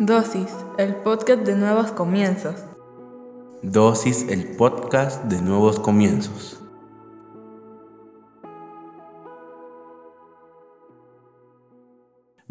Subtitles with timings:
[0.00, 2.56] Dosis, el podcast de nuevos comienzos.
[3.62, 6.63] Dosis, el podcast de nuevos comienzos.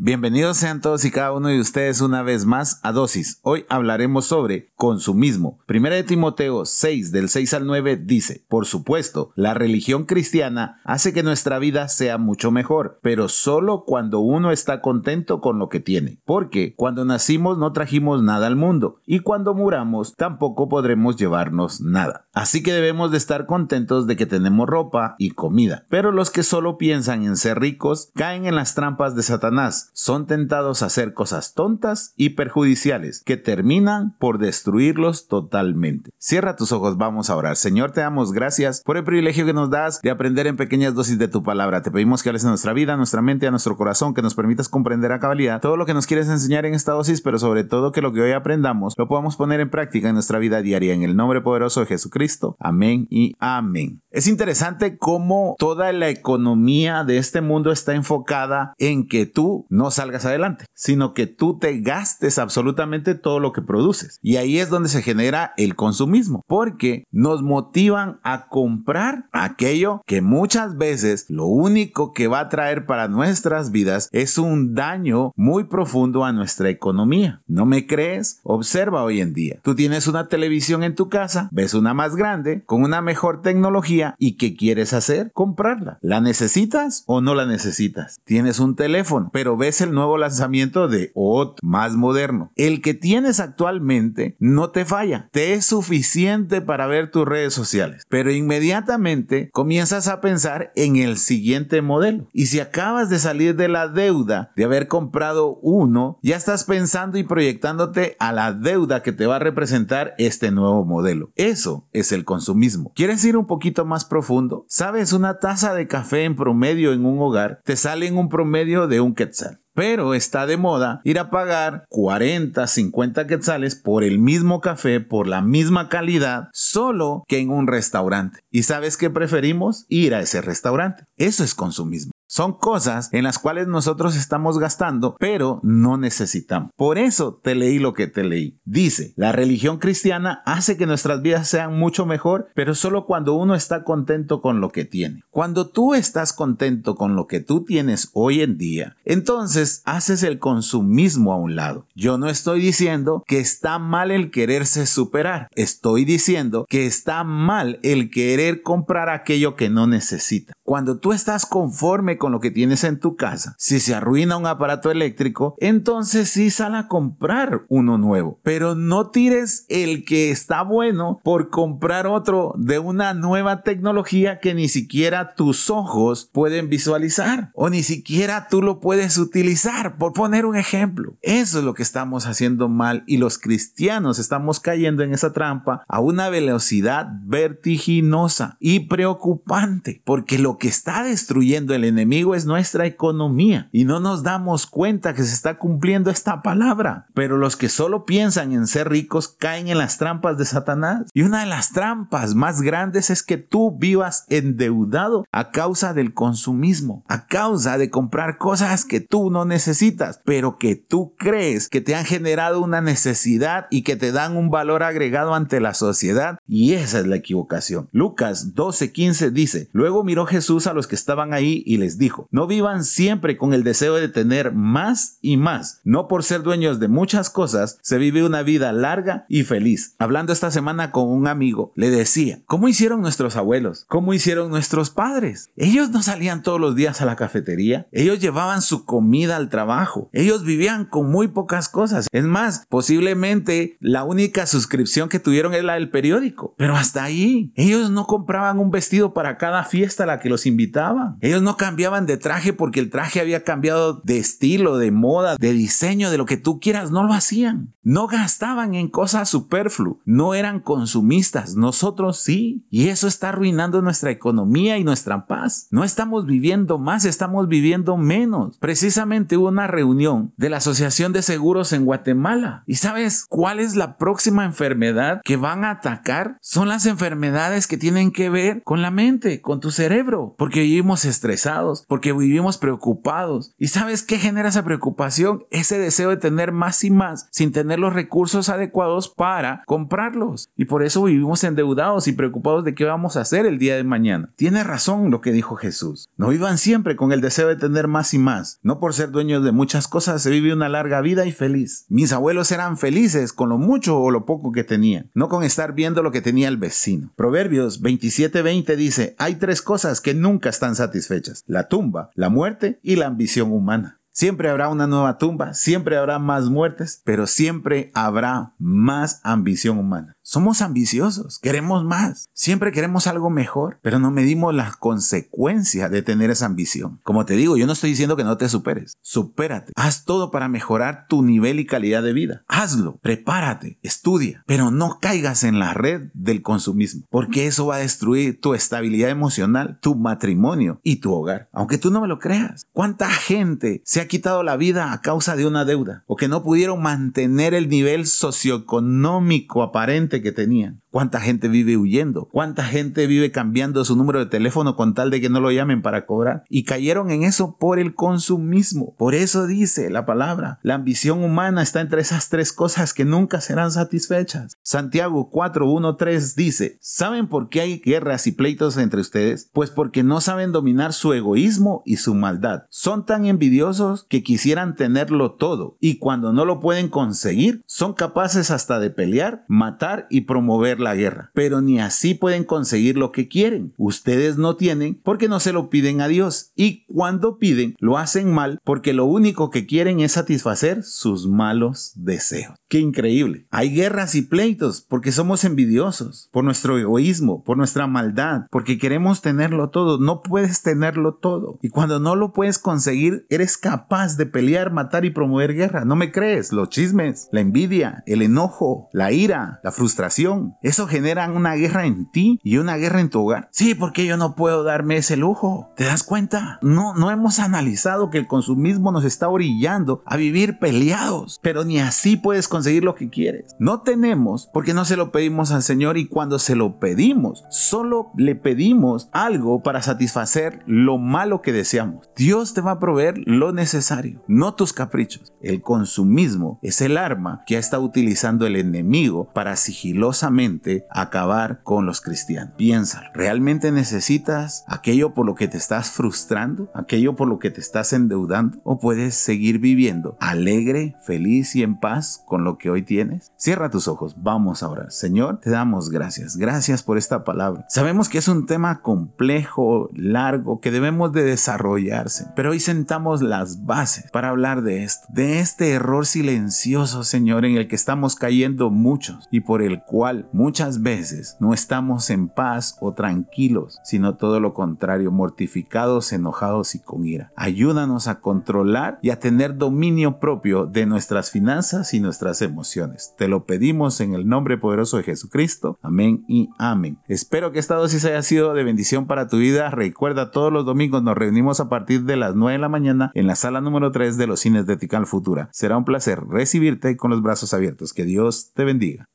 [0.06, 3.40] Bienvenidos sean todos y cada uno de ustedes una vez más a Dosis.
[3.42, 5.60] Hoy hablaremos sobre consumismo.
[5.66, 11.14] Primera de Timoteo 6 del 6 al 9 dice, por supuesto, la religión cristiana hace
[11.14, 15.80] que nuestra vida sea mucho mejor, pero solo cuando uno está contento con lo que
[15.80, 16.20] tiene.
[16.26, 22.28] Porque cuando nacimos no trajimos nada al mundo y cuando muramos tampoco podremos llevarnos nada.
[22.34, 25.86] Así que debemos de estar contentos de que tenemos ropa y comida.
[25.88, 30.28] Pero los que solo piensan en ser ricos caen en las trampas de Satanás son
[30.28, 36.12] tentados a hacer cosas tontas y perjudiciales que terminan por destruirlos totalmente.
[36.18, 37.56] Cierra tus ojos, vamos a orar.
[37.56, 41.18] Señor, te damos gracias por el privilegio que nos das de aprender en pequeñas dosis
[41.18, 41.82] de tu palabra.
[41.82, 44.36] Te pedimos que hables en nuestra vida, a nuestra mente, a nuestro corazón, que nos
[44.36, 47.64] permitas comprender a cabalidad todo lo que nos quieres enseñar en esta dosis, pero sobre
[47.64, 50.94] todo que lo que hoy aprendamos lo podamos poner en práctica en nuestra vida diaria.
[50.94, 52.56] En el nombre poderoso de Jesucristo.
[52.60, 54.02] Amén y amén.
[54.10, 59.83] Es interesante cómo toda la economía de este mundo está enfocada en que tú no
[59.92, 64.20] salgas adelante, sino que tú te gastes absolutamente todo lo que produces.
[64.22, 70.22] Y ahí es donde se genera el consumismo, porque nos motivan a comprar aquello que
[70.22, 75.66] muchas veces lo único que va a traer para nuestras vidas es un daño muy
[75.66, 77.42] profundo a nuestra economía.
[77.48, 78.40] ¿No me crees?
[78.44, 79.60] Observa hoy en día.
[79.64, 84.16] Tú tienes una televisión en tu casa, ves una más grande, con una mejor tecnología
[84.18, 85.32] y ¿qué quieres hacer?
[85.34, 85.98] Comprarla.
[86.02, 88.20] ¿La necesitas o no la necesitas?
[88.24, 92.52] Tienes un teléfono, pero ves el nuevo lanzamiento de otro más moderno.
[92.56, 98.04] El que tienes actualmente no te falla, te es suficiente para ver tus redes sociales,
[98.10, 102.28] pero inmediatamente comienzas a pensar en el siguiente modelo.
[102.34, 107.18] Y si acabas de salir de la deuda de haber comprado uno, ya estás pensando
[107.18, 111.32] y proyectándote a la deuda que te va a representar este nuevo modelo.
[111.36, 112.92] Eso es el consumismo.
[112.96, 114.66] ¿Quieres ir un poquito más profundo?
[114.68, 115.14] ¿Sabes?
[115.14, 119.02] Una taza de café en promedio en un hogar te sale en un promedio de
[119.02, 119.63] un quetzal.
[119.76, 125.28] Pero está de moda ir a pagar 40, 50 quetzales por el mismo café, por
[125.28, 128.40] la misma calidad, solo que en un restaurante.
[128.52, 129.86] ¿Y sabes qué preferimos?
[129.90, 131.04] Ir a ese restaurante.
[131.18, 132.13] Eso es consumismo.
[132.34, 136.72] Son cosas en las cuales nosotros estamos gastando, pero no necesitamos.
[136.76, 138.58] Por eso te leí lo que te leí.
[138.66, 143.54] Dice, la religión cristiana hace que nuestras vidas sean mucho mejor, pero solo cuando uno
[143.54, 145.22] está contento con lo que tiene.
[145.30, 150.40] Cuando tú estás contento con lo que tú tienes hoy en día, entonces haces el
[150.40, 151.86] consumismo a un lado.
[151.94, 155.50] Yo no estoy diciendo que está mal el quererse superar.
[155.54, 160.54] Estoy diciendo que está mal el querer comprar aquello que no necesita.
[160.64, 164.48] Cuando tú estás conforme con lo que tienes en tu casa, si se arruina un
[164.48, 168.40] aparato eléctrico, entonces sí sal a comprar uno nuevo.
[168.44, 174.54] Pero no tires el que está bueno por comprar otro de una nueva tecnología que
[174.54, 180.46] ni siquiera tus ojos pueden visualizar o ni siquiera tú lo puedes utilizar, por poner
[180.46, 181.18] un ejemplo.
[181.24, 185.84] Eso es lo que estamos haciendo mal y los cristianos estamos cayendo en esa trampa
[185.90, 192.86] a una velocidad vertiginosa y preocupante, porque lo que está destruyendo el enemigo es nuestra
[192.86, 197.08] economía y no nos damos cuenta que se está cumpliendo esta palabra.
[197.14, 201.10] Pero los que solo piensan en ser ricos caen en las trampas de Satanás.
[201.14, 206.14] Y una de las trampas más grandes es que tú vivas endeudado a causa del
[206.14, 211.82] consumismo, a causa de comprar cosas que tú no necesitas, pero que tú crees que
[211.82, 216.38] te han generado una necesidad y que te dan un valor agregado ante la sociedad.
[216.48, 217.90] Y esa es la equivocación.
[217.92, 222.48] Lucas 12:15 dice, luego miró Jesús a los que estaban ahí y les dijo, no
[222.48, 225.82] vivan siempre con el deseo de tener más y más.
[225.84, 229.96] No por ser dueños de muchas cosas se vive una vida larga y feliz.
[230.00, 233.86] Hablando esta semana con un amigo, le decía, ¿cómo hicieron nuestros abuelos?
[233.88, 235.50] ¿Cómo hicieron nuestros padres?
[235.56, 237.88] Ellos no salían todos los días a la cafetería.
[237.92, 240.10] Ellos llevaban su comida al trabajo.
[240.14, 242.08] Ellos vivían con muy pocas cosas.
[242.12, 246.56] Es más, posiblemente la única suscripción que tuvieron es la del periódico.
[246.58, 250.46] Pero hasta ahí, ellos no compraban un vestido para cada fiesta a la que los
[250.46, 251.18] invitaban.
[251.22, 255.54] Ellos no cambiaban de traje porque el traje había cambiado de estilo, de moda, de
[255.54, 256.92] diseño, de lo que tú quieras.
[256.92, 257.74] No lo hacían.
[257.84, 259.98] No gastaban en cosas superfluas.
[260.06, 261.56] No eran consumistas.
[261.56, 262.66] Nosotros sí.
[262.70, 265.68] Y eso está arruinando nuestra economía y nuestra paz.
[265.72, 268.58] No estamos viviendo más, estamos viviendo menos.
[268.58, 272.64] Precisamente hubo una reunión de la Asociación de Seguros en Guatemala.
[272.66, 276.38] ¿Y sabes cuál es la próxima enfermedad que van a atacar?
[276.42, 281.06] Son las enfermedades que tienen que ver con la mente, con tu cerebro, porque vivimos
[281.06, 283.54] estresados, porque vivimos preocupados.
[283.58, 285.46] ¿Y sabes qué genera esa preocupación?
[285.50, 290.50] Ese deseo de tener más y más sin tener los recursos adecuados para comprarlos.
[290.56, 293.84] Y por eso vivimos endeudados y preocupados de qué vamos a hacer el día de
[293.84, 294.32] mañana.
[294.36, 296.10] Tiene razón lo que dijo Jesús.
[296.18, 298.60] No vivan siempre con el deseo de tener más y más.
[298.64, 301.86] No por ser dueños de muchas cosas se vive una larga vida y feliz.
[301.90, 305.74] Mis abuelos eran felices con lo mucho o lo poco que tenían, no con estar
[305.74, 307.12] viendo lo que tenía el vecino.
[307.16, 312.98] Proverbios 27:20 dice, hay tres cosas que nunca están satisfechas, la tumba, la muerte y
[312.98, 314.00] la ambición humana.
[314.12, 320.16] Siempre habrá una nueva tumba, siempre habrá más muertes, pero siempre habrá más ambición humana.
[320.26, 326.30] Somos ambiciosos, queremos más, siempre queremos algo mejor, pero no medimos las consecuencias de tener
[326.32, 327.02] esa ambición.
[327.04, 330.48] Como te digo, yo no estoy diciendo que no te superes, supérate, haz todo para
[330.48, 332.46] mejorar tu nivel y calidad de vida.
[332.48, 337.80] Hazlo, prepárate, estudia, pero no caigas en la red del consumismo, porque eso va a
[337.80, 341.50] destruir tu estabilidad emocional, tu matrimonio y tu hogar.
[341.52, 345.36] Aunque tú no me lo creas, ¿cuánta gente se ha quitado la vida a causa
[345.36, 350.83] de una deuda o que no pudieron mantener el nivel socioeconómico aparente que tenían.
[350.94, 352.30] ¿Cuánta gente vive huyendo?
[352.32, 355.82] ¿Cuánta gente vive cambiando su número de teléfono con tal de que no lo llamen
[355.82, 356.44] para cobrar?
[356.50, 358.94] Y cayeron en eso por el consumismo.
[358.96, 363.42] Por eso dice la palabra, la ambición humana está entre esas tres cosas que nunca
[363.42, 364.56] serán satisfechas.
[364.62, 369.50] Santiago 4.1.3 dice, ¿saben por qué hay guerras y pleitos entre ustedes?
[369.52, 372.66] Pues porque no saben dominar su egoísmo y su maldad.
[372.70, 378.52] Son tan envidiosos que quisieran tenerlo todo y cuando no lo pueden conseguir, son capaces
[378.52, 381.32] hasta de pelear, matar y promover la guerra.
[381.34, 383.74] Pero ni así pueden conseguir lo que quieren.
[383.78, 386.52] Ustedes no tienen porque no se lo piden a Dios.
[386.56, 391.94] Y cuando piden, lo hacen mal porque lo único que quieren es satisfacer sus malos
[391.96, 392.56] deseos.
[392.70, 393.48] Qué increíble.
[393.52, 399.22] Hay guerras y pleitos porque somos envidiosos, por nuestro egoísmo, por nuestra maldad, porque queremos
[399.22, 400.00] tenerlo todo.
[400.00, 401.60] No puedes tenerlo todo.
[401.62, 405.86] Y cuando no lo puedes conseguir, eres capaz de pelear, matar y promover guerra.
[405.86, 406.52] ¿No me crees?
[406.52, 410.56] Los chismes, la envidia, el enojo, la ira, la frustración.
[410.74, 413.48] Eso genera una guerra en ti y una guerra en tu hogar.
[413.52, 415.70] Sí, porque yo no puedo darme ese lujo.
[415.78, 416.58] ¿Te das cuenta?
[416.64, 421.80] No, no hemos analizado que el consumismo nos está orillando a vivir peleados, pero ni
[421.80, 423.56] así puedes conseguir lo que quieres.
[423.60, 428.10] No tenemos porque no se lo pedimos al Señor y cuando se lo pedimos, solo
[428.18, 432.10] le pedimos algo para satisfacer lo malo que deseamos.
[432.16, 435.34] Dios te va a proveer lo necesario, no tus caprichos.
[435.40, 442.02] El consumismo es el arma que estado utilizando el enemigo para sigilosamente acabar con los
[442.02, 442.54] cristianos.
[442.58, 446.72] Piénsalo, ¿realmente necesitas aquello por lo que te estás frustrando?
[446.74, 448.60] ¿Aquello por lo que te estás endeudando?
[448.64, 453.32] ¿O puedes seguir viviendo alegre, feliz y en paz con lo que hoy tienes?
[453.38, 454.90] Cierra tus ojos, vamos ahora.
[454.90, 456.38] Señor, te damos gracias.
[456.38, 457.66] Gracias por esta palabra.
[457.70, 463.66] Sabemos que es un tema complejo, largo, que debemos de desarrollarse, pero hoy sentamos las
[463.66, 468.70] bases para hablar de esto, de este error silencioso, Señor, en el que estamos cayendo
[468.70, 474.40] muchos y por el cual muchas veces no estamos en paz o tranquilos, sino todo
[474.40, 477.32] lo contrario, mortificados, enojados y con ira.
[477.36, 483.16] Ayúdanos a controlar y a tener dominio propio de nuestras finanzas y nuestras emociones.
[483.18, 485.80] Te lo pedimos en el nombre poderoso de Jesucristo.
[485.82, 487.00] Amén y amén.
[487.08, 489.72] Espero que esta dosis haya sido de bendición para tu vida.
[489.72, 493.26] Recuerda, todos los domingos nos reunimos a partir de las 9 de la mañana en
[493.26, 495.50] la sala número 3 de los cines de Tical Futura.
[495.52, 497.92] Será un placer recibirte con los brazos abiertos.
[497.92, 499.10] Que Dios te bendiga.